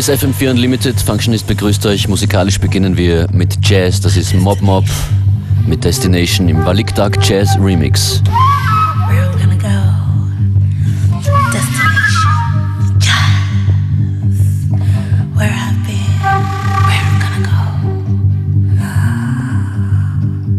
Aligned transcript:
Ist 0.00 0.08
FM4 0.08 0.52
Unlimited. 0.52 0.98
Functionist 0.98 1.46
begrüßt 1.46 1.84
euch. 1.84 2.08
Musikalisch 2.08 2.58
beginnen 2.58 2.96
wir 2.96 3.26
mit 3.34 3.58
Jazz. 3.62 4.00
Das 4.00 4.16
ist 4.16 4.32
Mob 4.34 4.62
Mob 4.62 4.86
mit 5.66 5.84
Destination 5.84 6.48
im 6.48 6.64
Walik 6.64 6.94
Dark 6.94 7.18
Jazz 7.22 7.54
Remix. 7.60 8.22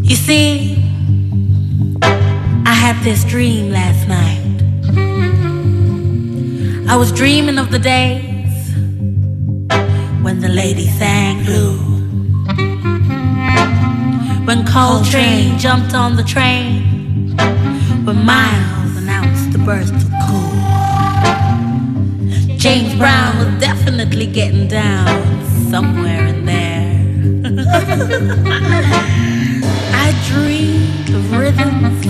You 0.03 0.15
see, 0.15 0.77
I 2.63 2.75
had 2.75 2.95
this 3.03 3.25
dream 3.25 3.71
last 3.71 4.07
night. 4.07 4.37
I 6.87 6.95
was 6.95 7.11
dreaming 7.11 7.57
of 7.57 7.71
the 7.71 7.79
the 7.79 8.30
lady 10.63 10.87
sang 10.99 11.43
blue. 11.43 11.75
When 14.45 14.63
Coltrane 14.63 15.57
jumped 15.57 15.95
on 15.95 16.17
the 16.17 16.23
train, 16.23 17.35
when 18.05 18.23
Miles 18.23 18.95
announced 19.01 19.51
the 19.53 19.57
birth 19.69 19.91
of 19.99 20.03
cool. 20.25 20.53
James 22.57 22.93
Brown 23.01 23.31
was 23.39 23.51
definitely 23.59 24.27
getting 24.27 24.67
down 24.67 25.07
somewhere 25.71 26.27
in 26.27 26.45
there. 26.45 26.91
I 30.05 30.07
dreamed 30.29 31.09
of 31.17 31.23
rhythms 31.39 32.05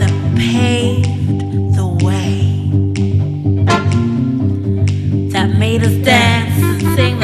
that 0.00 0.14
paved 0.36 1.40
the 1.78 1.86
way, 2.06 2.32
that 5.34 5.48
made 5.56 5.84
us 5.84 5.94
dance 6.04 6.39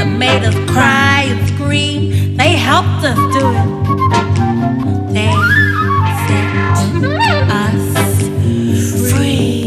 that 0.07 0.19
made 0.19 0.45
us 0.45 0.55
cry 0.71 1.25
and 1.29 1.49
scream, 1.49 2.37
they 2.37 2.53
helped 2.53 3.05
us 3.05 3.17
do 3.35 3.51
it. 3.51 3.67
They 5.13 5.33
set 6.27 6.51
us 7.51 9.11
free. 9.11 9.65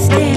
Stay. 0.00 0.27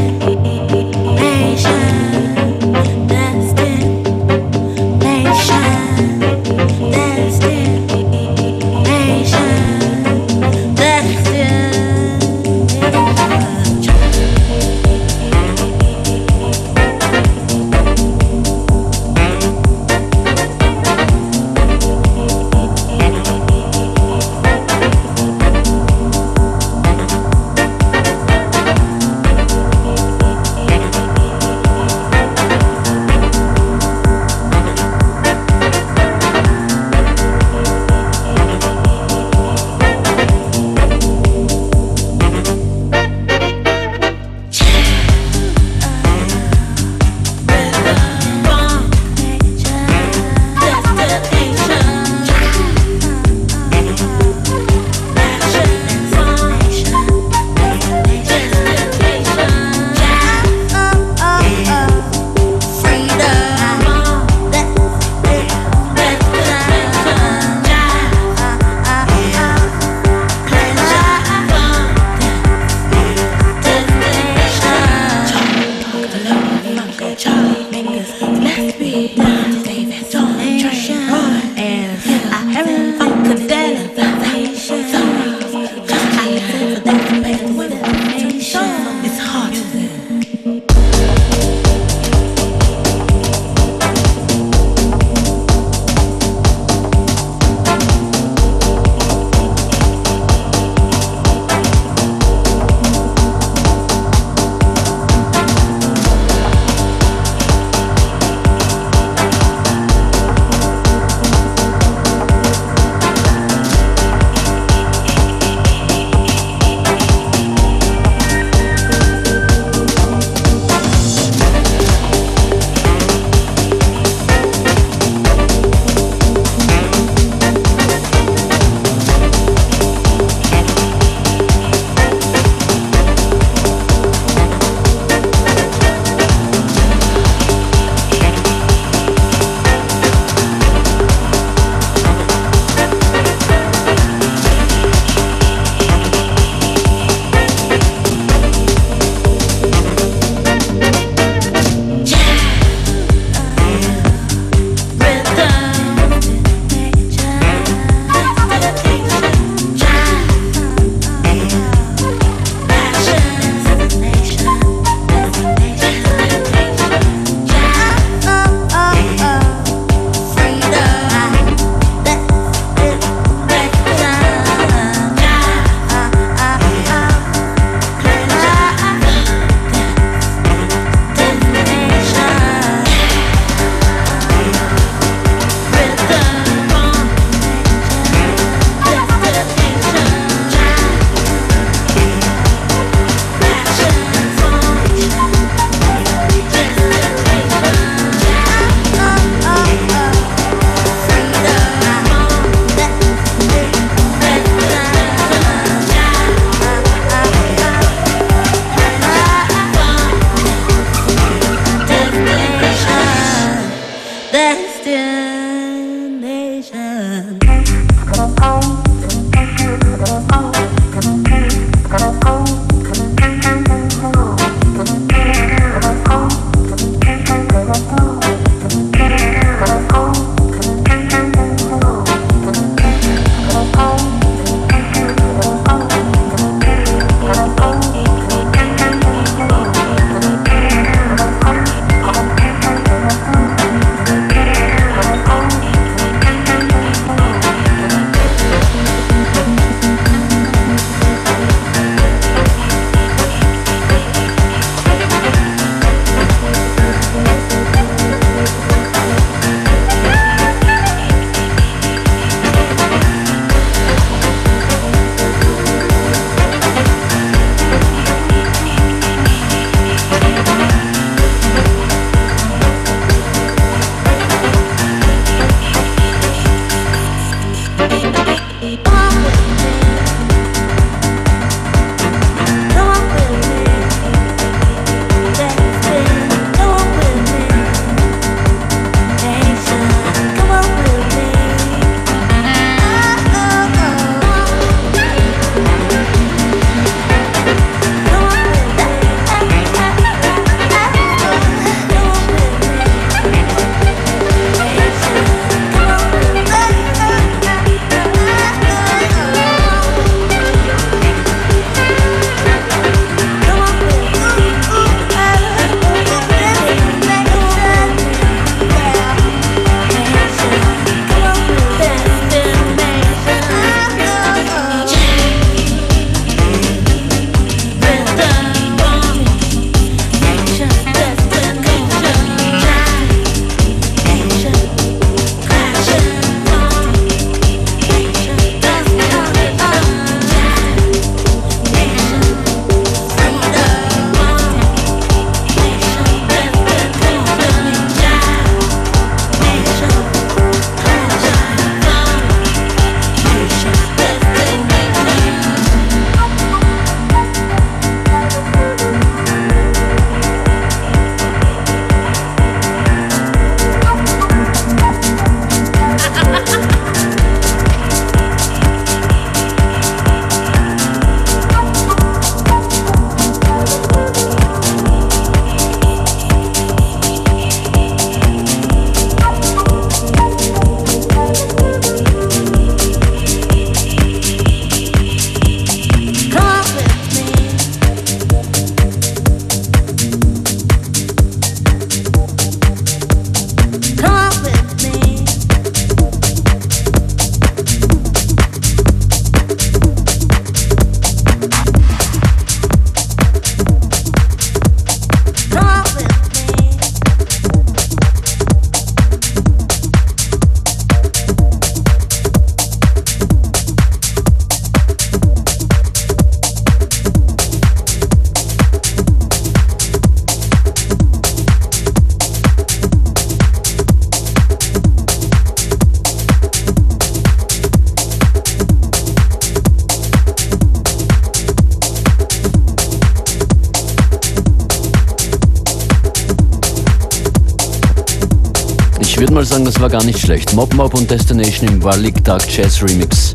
War 439.81 439.89
gar 439.89 440.03
nicht 440.03 440.19
schlecht. 440.19 440.53
Mob 440.53 440.73
Mob 440.75 440.93
und 440.93 441.09
Destination 441.09 441.67
im 441.67 441.83
Walik 441.83 442.23
Dark 442.23 442.43
Jazz 442.55 442.83
Remix. 442.83 443.33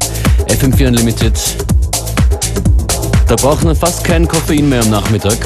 FM4 0.48 0.88
Unlimited. 0.88 1.34
Da 3.26 3.34
braucht 3.34 3.64
man 3.64 3.74
fast 3.74 4.04
kein 4.04 4.28
Koffein 4.28 4.68
mehr 4.68 4.82
am 4.82 4.90
Nachmittag. 4.90 5.38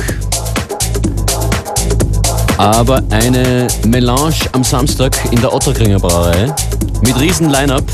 Aber 2.59 3.03
eine 3.11 3.67
Melange 3.87 4.35
am 4.53 4.63
Samstag 4.63 5.17
in 5.31 5.41
der 5.41 5.55
Otterkringer 5.55 5.99
Brauerei 5.99 6.55
mit 7.01 7.19
riesen 7.19 7.49
Line-Up. 7.49 7.85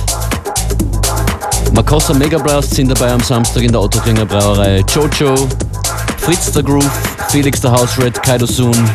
Makossa 1.73 2.13
Mega 2.13 2.39
Blast 2.39 2.75
sind 2.75 2.89
dabei 2.89 3.13
am 3.13 3.21
Samstag 3.21 3.63
in 3.63 3.71
der 3.71 3.83
Otterkringer 3.83 4.27
Brauerei. 4.27 4.83
Jojo, 4.93 5.47
Fritz 6.19 6.51
der 6.51 6.65
Groove, 6.65 6.91
Felix 7.29 7.61
der 7.61 7.71
House 7.71 7.99
Red, 7.99 8.21
Kaido 8.23 8.47
Soon, 8.47 8.91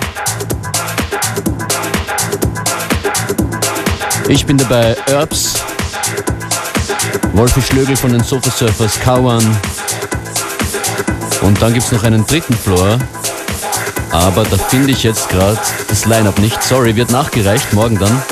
Ich 4.32 4.46
bin 4.46 4.58
dabei 4.58 4.96
Herbs, 5.08 5.56
Wolfi 7.34 7.62
Schlögel 7.62 7.98
von 7.98 8.14
den 8.14 8.24
Sofa 8.24 8.50
Surfers, 8.50 8.98
Kawan 9.02 9.46
und 11.42 11.62
dann 11.62 11.74
gibt 11.74 11.86
es 11.86 11.92
noch 11.92 12.06
einen 12.06 12.26
dritten 12.26 12.54
Floor, 12.54 12.98
aber 14.12 14.46
da 14.46 14.58
finde 14.58 14.92
ich 14.92 15.04
jetzt 15.04 15.28
gerade 15.28 15.60
das 15.90 16.06
Line-Up 16.06 16.40
nicht. 16.40 16.64
Sorry, 16.64 16.96
wird 16.96 17.12
nachgereicht, 17.12 17.74
morgen 17.74 18.00
dann. 18.00 18.24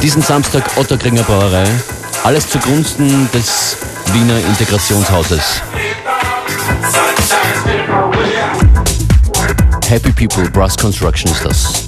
Diesen 0.00 0.22
Samstag 0.22 0.62
Otterkringer 0.76 1.24
Brauerei. 1.24 1.66
Alles 2.22 2.48
zugunsten 2.48 3.28
des 3.34 3.76
Wiener 4.12 4.38
Integrationshauses. 4.38 5.62
Happy 9.88 10.12
People 10.12 10.48
Brass 10.48 10.76
Construction 10.76 11.32
ist 11.32 11.44
das. 11.44 11.83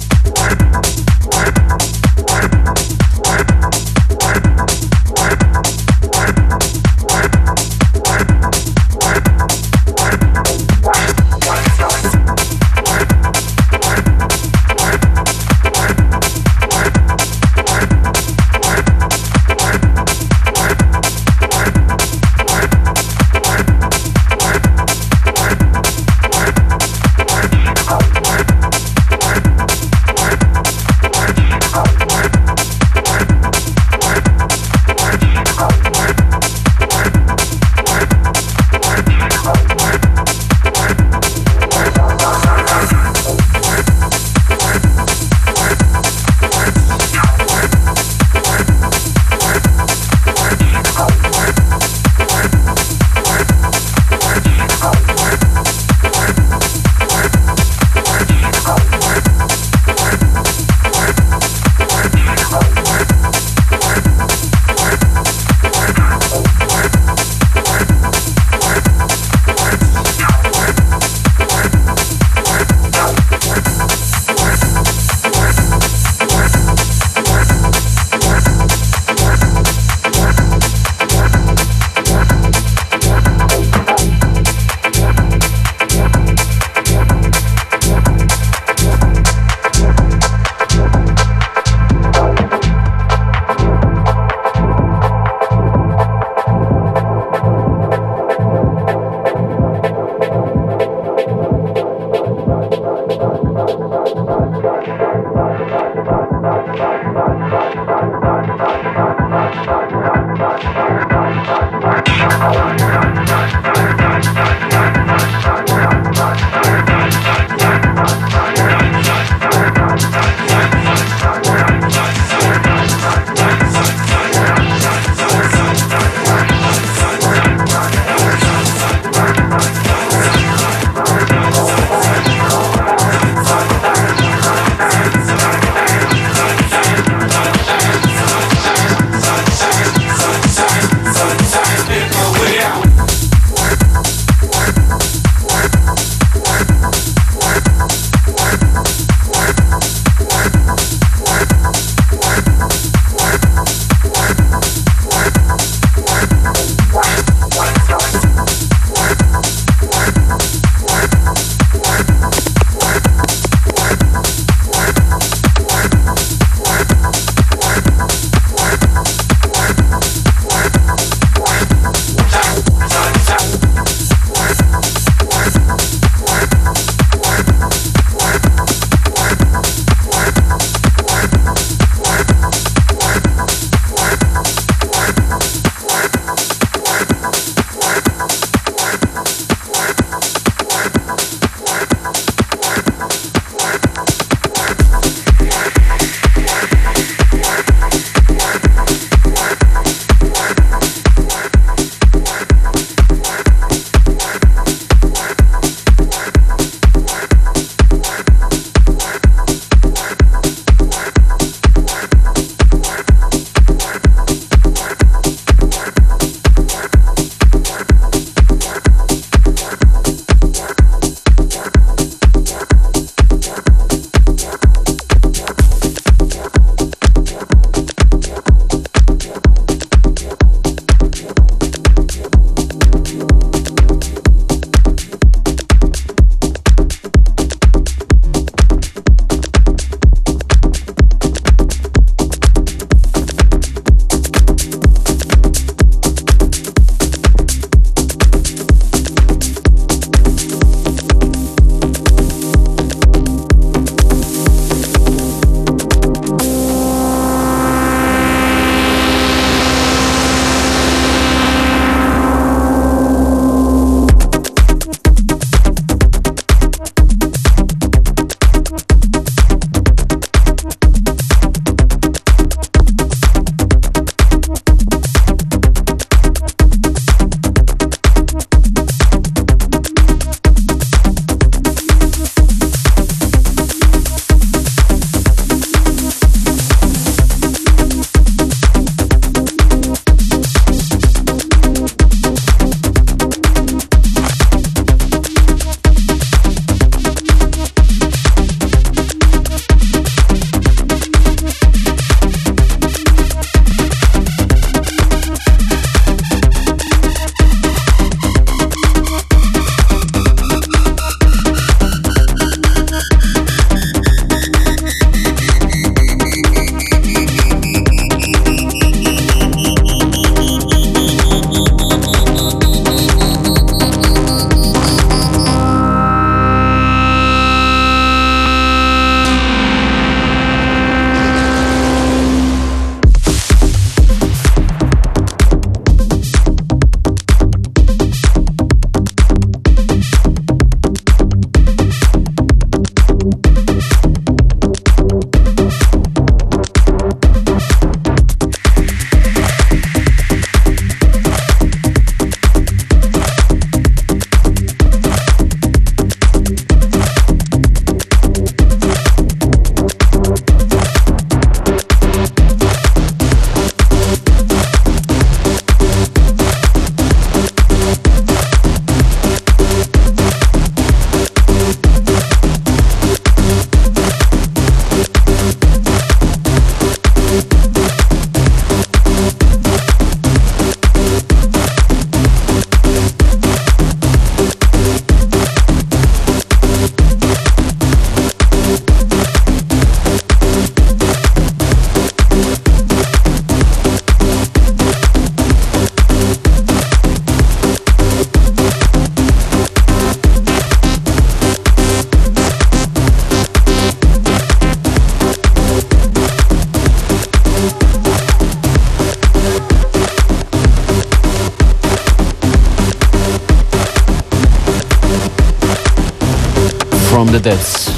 From 417.17 417.33
the 417.33 417.39
Depths. 417.39 417.89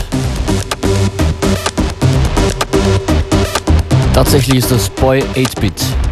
Tatsächlich 4.13 4.59
ist 4.59 4.71
das 4.71 4.89
Boy 4.91 5.21
8-Bit. 5.35 6.08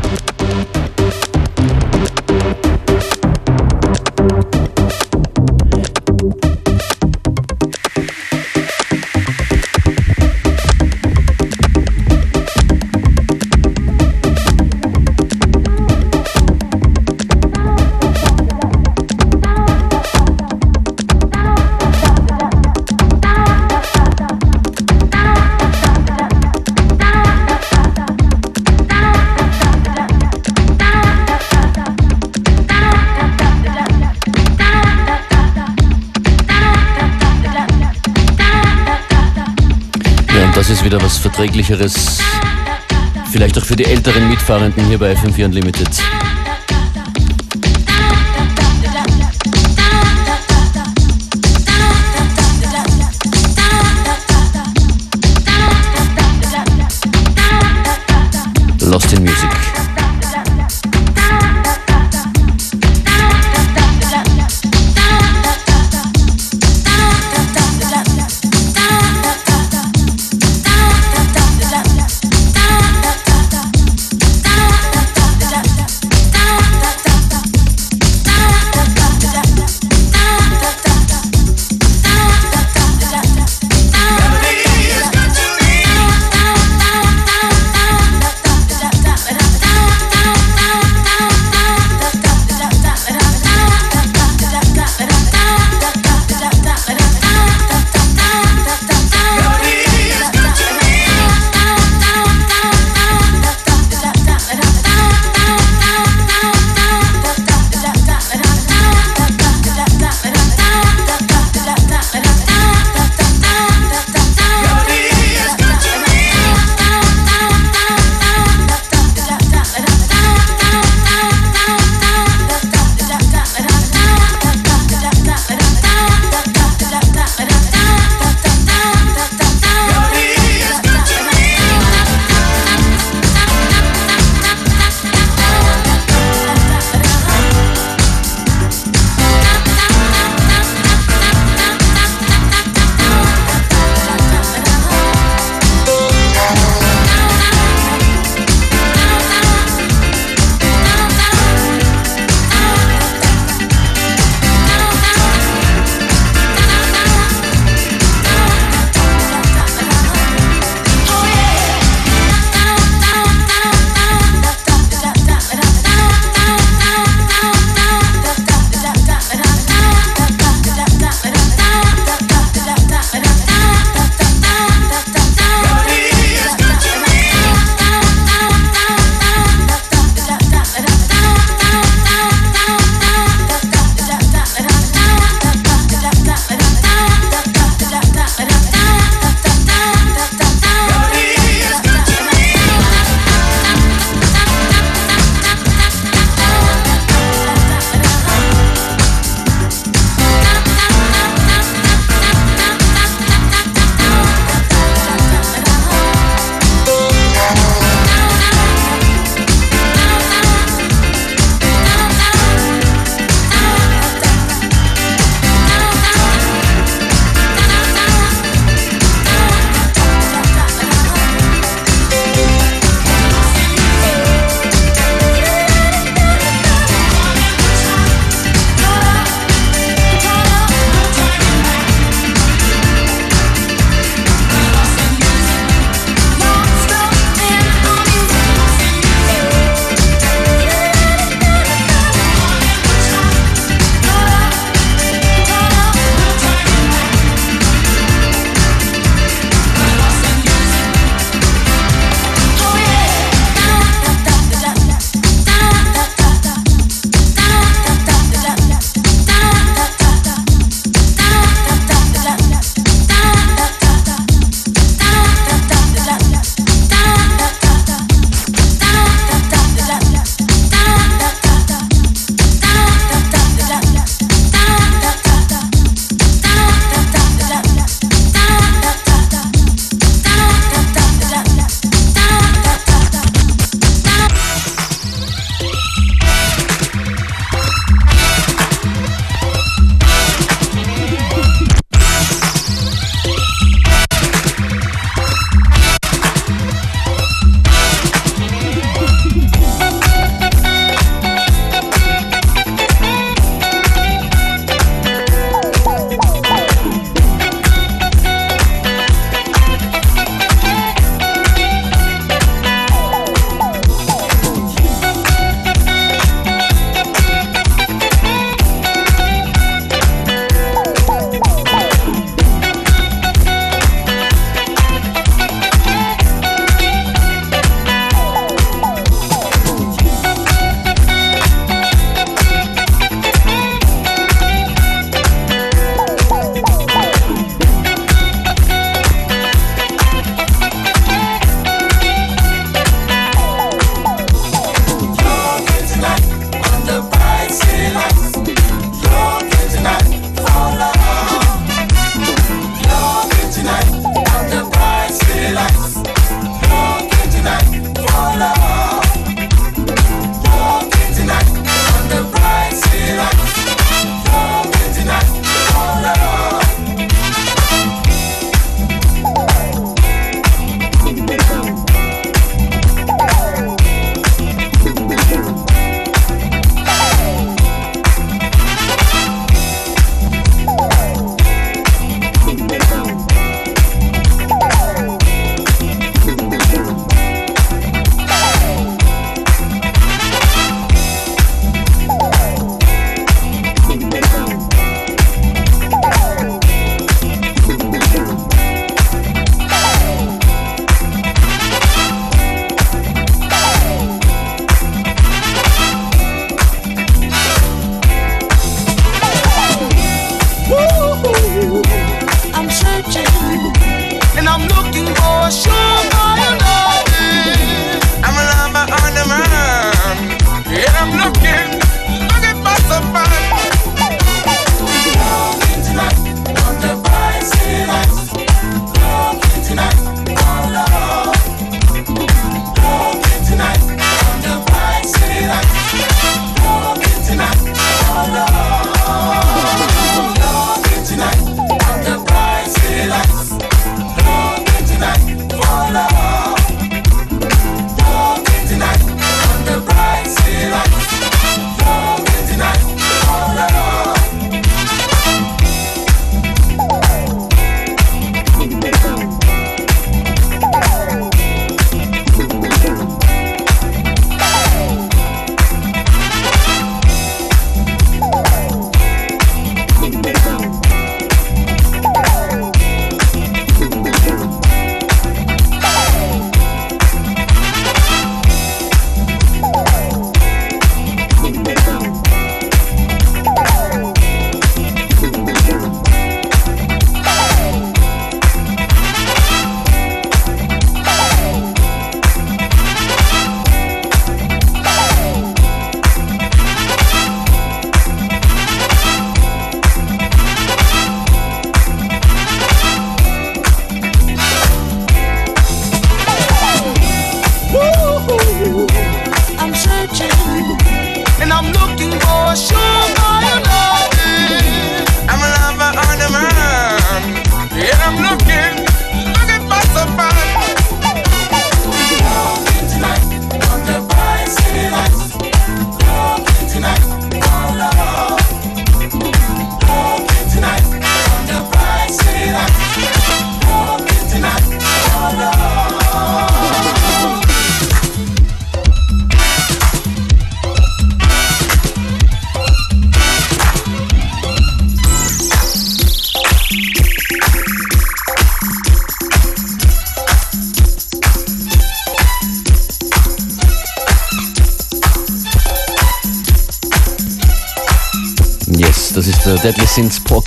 Verträglicheres. 41.38 42.18
Vielleicht 43.32 43.60
auch 43.60 43.64
für 43.64 43.76
die 43.76 43.86
älteren 43.86 44.28
Mitfahrenden 44.28 44.88
hier 44.88 44.98
bei 44.98 45.14
FM4 45.14 45.46
Unlimited. 45.46 45.88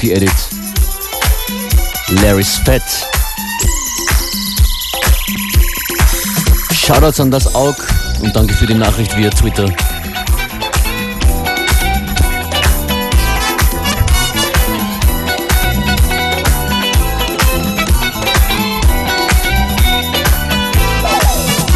Sins 0.01 0.09
Porky 0.09 0.13
Edit. 0.13 0.33
Larry's 2.23 2.59
Fat. 2.65 2.83
Shoutouts 6.73 7.21
an 7.21 7.31
das 7.31 7.55
Aug 7.55 7.77
und 8.23 8.35
danke 8.35 8.55
für 8.55 8.67
die 8.67 8.75
Nachricht 8.75 9.17
via 9.17 9.31
Twitter. 9.31 9.67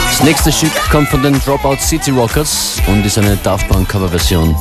Das 0.09 0.23
nächste 0.23 0.53
Stück 0.53 0.73
kommt 0.91 1.09
von 1.09 1.23
den 1.23 1.39
Dropout 1.41 1.79
City 1.81 2.11
Rockers 2.11 2.81
und 2.87 3.05
ist 3.05 3.19
eine 3.19 3.37
Daft 3.37 3.69
Punk 3.69 3.89
Coverversion. 3.89 4.57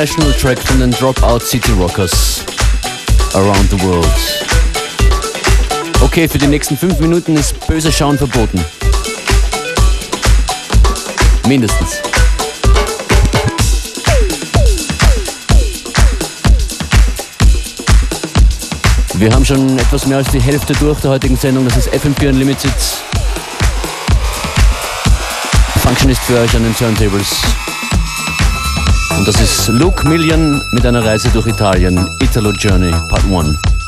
International 0.00 0.32
track 0.32 0.58
von 0.60 0.80
den 0.80 0.90
Dropout 0.92 1.40
City 1.40 1.72
Rockers. 1.72 2.42
Around 3.34 3.68
the 3.68 3.78
World. 3.82 4.08
Okay, 6.00 6.26
für 6.26 6.38
die 6.38 6.46
nächsten 6.46 6.74
fünf 6.74 6.98
Minuten 7.00 7.36
ist 7.36 7.54
böse 7.66 7.92
Schauen 7.92 8.16
verboten. 8.16 8.64
Mindestens. 11.46 12.00
Wir 19.16 19.30
haben 19.30 19.44
schon 19.44 19.78
etwas 19.78 20.06
mehr 20.06 20.16
als 20.16 20.30
die 20.30 20.40
Hälfte 20.40 20.72
durch 20.74 20.98
der 21.00 21.10
heutigen 21.10 21.36
Sendung. 21.36 21.66
Das 21.68 21.76
ist 21.76 21.90
FM4 21.90 22.30
Unlimited. 22.30 22.72
Function 25.82 26.08
ist 26.08 26.22
für 26.22 26.38
euch 26.38 26.56
an 26.56 26.62
den 26.62 26.74
Turntables. 26.74 27.36
Und 29.20 29.28
das 29.28 29.38
ist 29.38 29.68
Luke 29.68 30.08
Million 30.08 30.62
mit 30.70 30.86
einer 30.86 31.04
Reise 31.04 31.28
durch 31.28 31.46
Italien, 31.46 32.08
Italo 32.22 32.52
Journey 32.52 32.90
Part 32.90 33.24
1. 33.30 33.79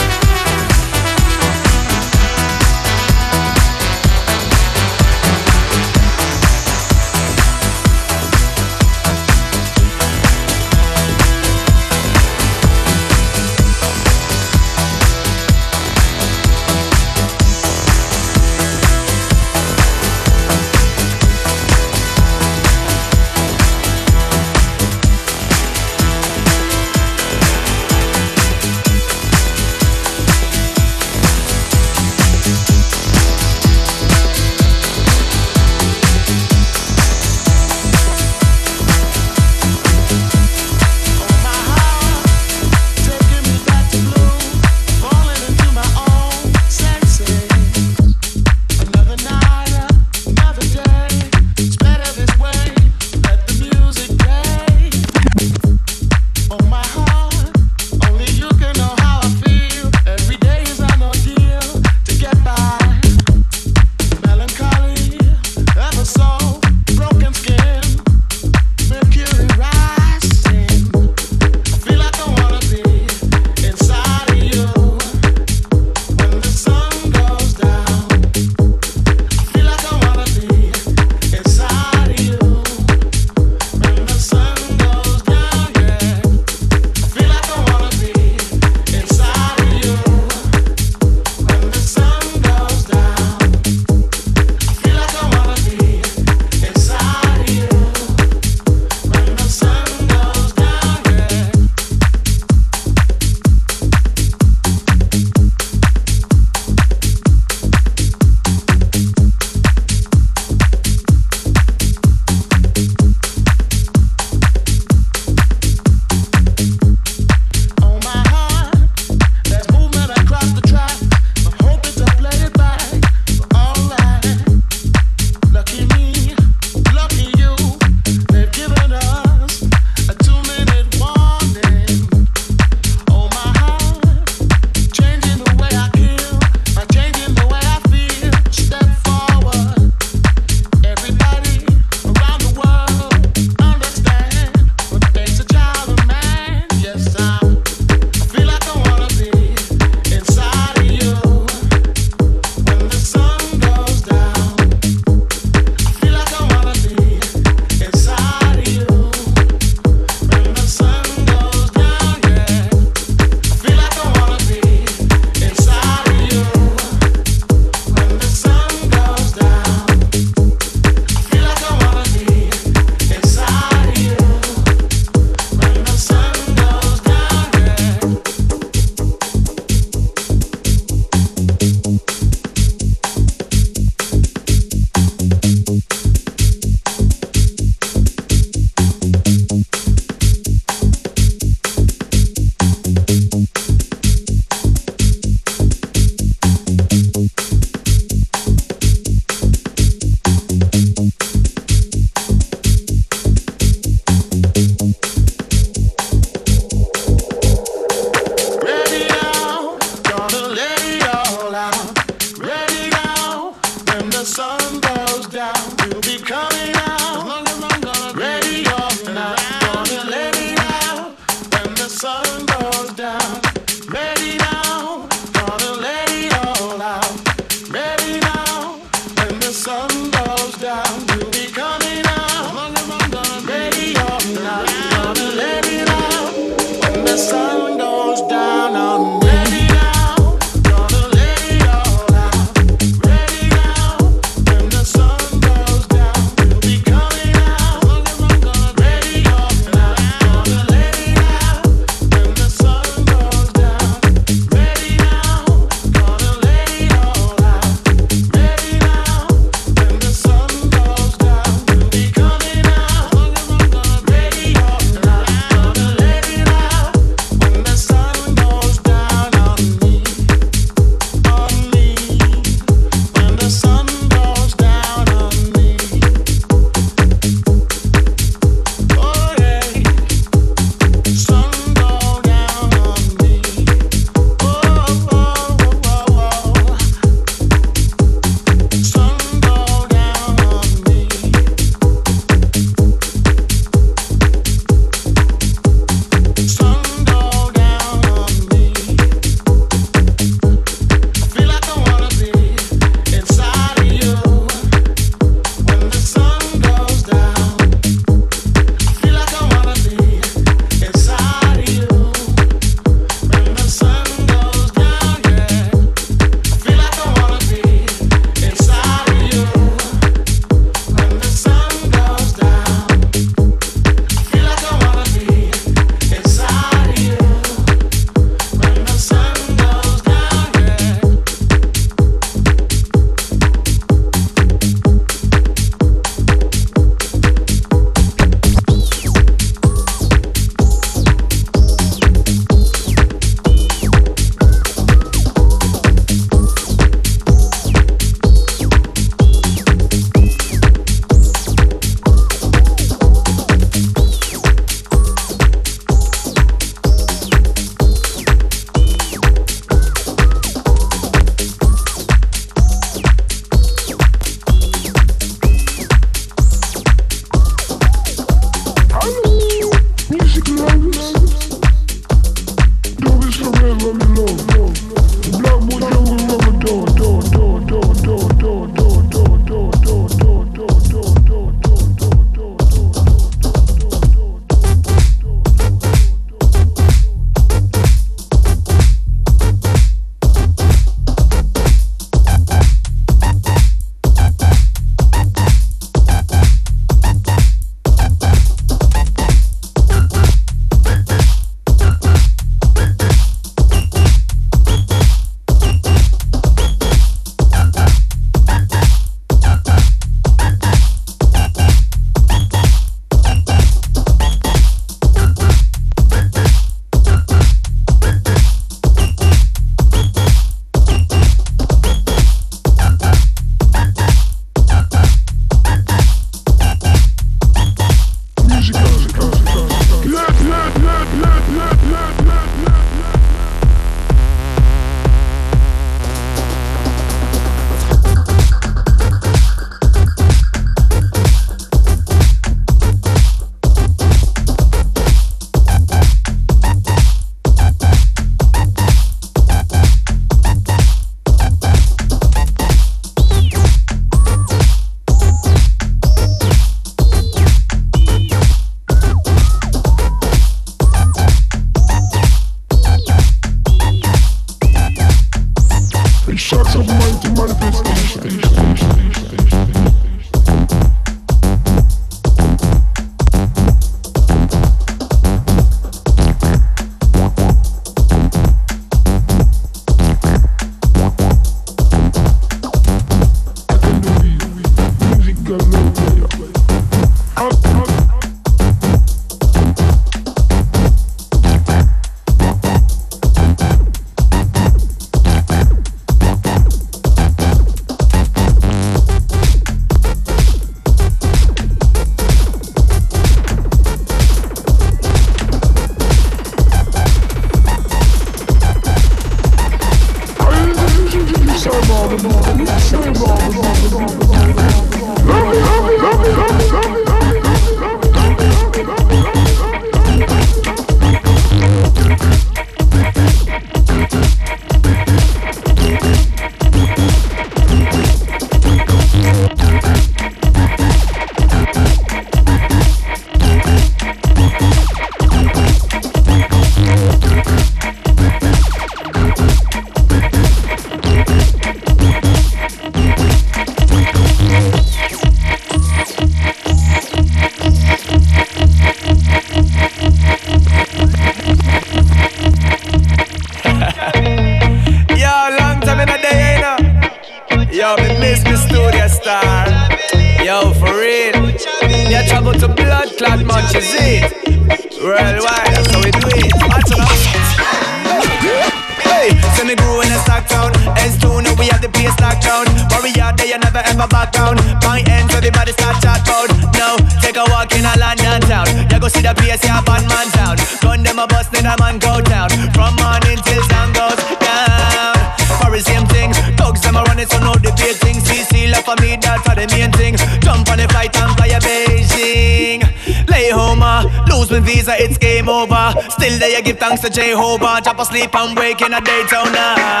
Still, 596.24 596.38
day 596.38 596.56
I 596.56 596.62
give 596.62 596.78
thanks 596.78 597.02
to 597.02 597.10
Jehovah. 597.10 597.82
Drop 597.82 597.98
asleep, 597.98 598.30
I'm 598.32 598.54
waking 598.54 598.94
a 598.94 599.00
day 599.02 599.26
down 599.30 599.52
now. 599.52 600.00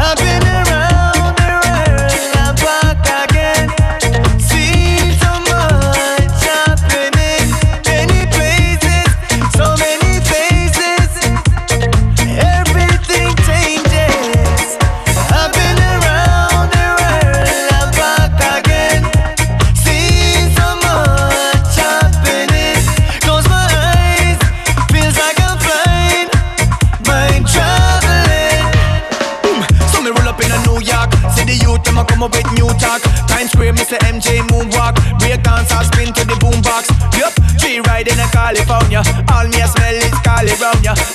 I've 0.00 0.16
been 0.16 0.48
around. 0.48 0.69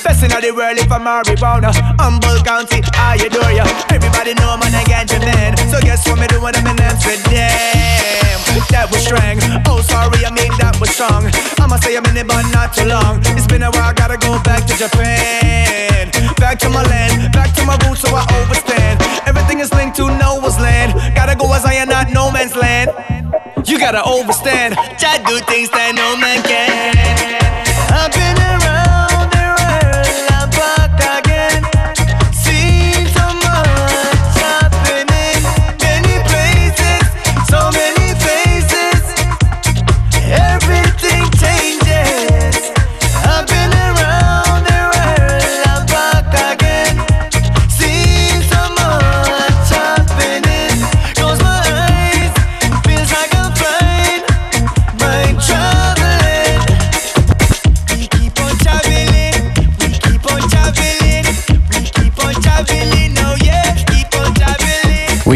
Best 0.05 0.21
in 0.21 0.29
the 0.29 0.53
world 0.53 0.77
if 0.77 0.91
I'm 0.91 1.01
marijuana. 1.01 1.73
Humble 1.97 2.37
County, 2.45 2.85
I 2.93 3.17
adore 3.17 3.49
ya. 3.49 3.65
Everybody 3.89 4.37
know 4.37 4.53
man 4.53 4.69
I 4.77 4.85
ganja 4.85 5.17
man. 5.17 5.57
So 5.73 5.81
guess 5.81 6.05
what 6.05 6.21
me 6.21 6.27
do 6.29 6.37
when 6.37 6.53
I'm 6.53 6.67
in 6.69 6.77
Amsterdam? 6.77 7.49
That 8.69 8.85
was 8.93 9.01
strong. 9.01 9.41
Oh 9.65 9.81
sorry, 9.81 10.21
I 10.21 10.29
mean 10.29 10.53
that 10.61 10.77
was 10.77 10.93
strong. 10.93 11.25
I'ma 11.57 11.81
say 11.81 11.97
I'm 11.97 12.05
in 12.05 12.21
it, 12.21 12.29
but 12.29 12.45
not 12.53 12.77
too 12.77 12.85
long. 12.85 13.17
It's 13.33 13.49
been 13.49 13.65
a 13.65 13.73
while, 13.73 13.97
gotta 13.97 14.21
go 14.21 14.37
back 14.45 14.69
to 14.69 14.77
Japan. 14.77 16.13
Back 16.37 16.61
to 16.61 16.69
my 16.69 16.85
land, 16.85 17.33
back 17.33 17.57
to 17.57 17.65
my 17.65 17.73
roots, 17.89 18.05
so 18.05 18.13
I 18.13 18.29
overstand. 18.45 19.01
Everything 19.25 19.57
is 19.57 19.73
linked 19.73 19.97
to 19.97 20.05
Noah's 20.21 20.61
land. 20.61 20.93
Gotta 21.17 21.33
go 21.33 21.49
as 21.49 21.65
I 21.65 21.81
am 21.81 21.89
not 21.89 22.13
no 22.13 22.29
man's 22.29 22.53
land. 22.53 22.93
You 23.65 23.81
gotta 23.81 24.05
overstand. 24.05 24.77
I 24.77 25.17
do 25.25 25.39
things 25.49 25.73
that 25.73 25.97
no 25.97 26.13
man 26.21 26.43
can. 26.45 26.74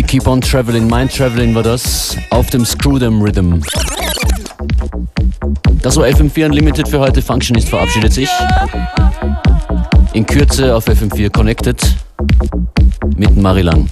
Keep 0.10 0.28
on 0.28 0.41
Traveling, 0.41 0.88
Mind 0.88 1.16
Traveling 1.16 1.53
war 1.53 1.62
das 1.62 2.18
auf 2.32 2.49
dem 2.49 2.66
Screw 2.66 2.97
Them 2.97 3.22
Rhythm. 3.22 3.62
Das 5.84 5.97
war 5.97 6.05
FM4 6.07 6.45
Unlimited 6.47 6.88
für 6.88 6.99
heute. 6.99 7.22
Functionist 7.22 7.70
verabschiedet 7.70 8.14
sich. 8.14 8.28
In 10.14 10.26
Kürze 10.26 10.76
auf 10.76 10.88
FM4 10.88 11.30
Connected 11.32 11.80
mit 13.18 13.38
Marilang. 13.38 13.88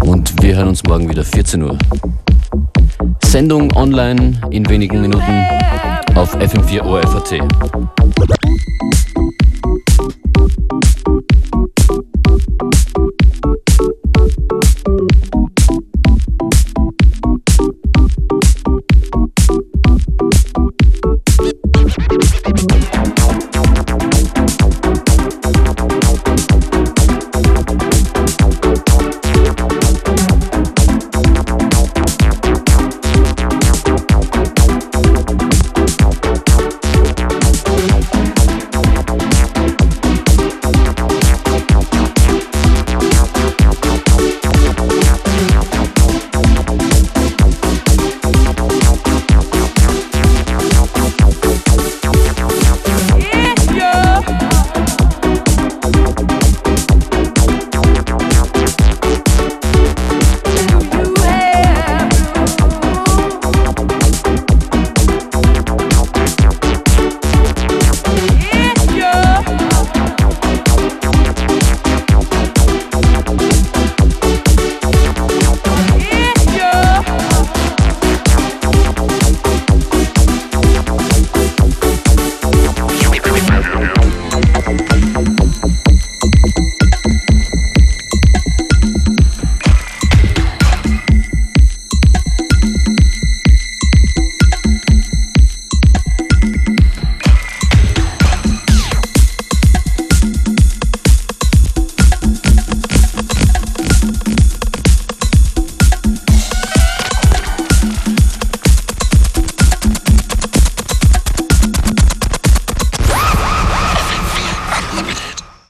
Und 0.00 0.42
wir 0.42 0.56
hören 0.56 0.68
uns 0.68 0.82
morgen 0.84 1.06
wieder 1.06 1.22
14 1.22 1.62
Uhr. 1.62 1.76
Sendung 3.26 3.76
online 3.76 4.40
in 4.50 4.66
wenigen 4.70 5.02
Minuten 5.02 5.44
auf 6.14 6.34
FM4 6.34 6.80
ORFAT. 6.80 7.40